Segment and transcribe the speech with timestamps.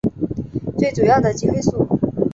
[0.79, 1.85] 最主要的集会所